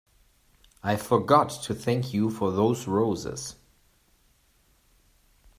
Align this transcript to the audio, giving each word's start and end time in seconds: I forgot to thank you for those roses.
I 0.81 0.95
forgot 0.95 1.49
to 1.65 1.75
thank 1.75 2.11
you 2.11 2.31
for 2.31 2.49
those 2.51 2.87
roses. 2.87 3.55